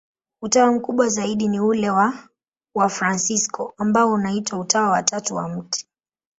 [0.41, 2.13] Utawa mkubwa zaidi ni ule wa
[2.75, 5.85] Wafransisko, ambao unaitwa Utawa wa Tatu wa Mt.